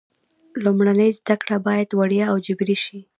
[0.63, 2.99] لومړنۍ زده کړې باید وړیا او جبري شي.